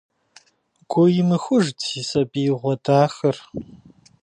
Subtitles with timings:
[0.89, 3.37] Гу имыхужт си сабиигъуэ дахэр!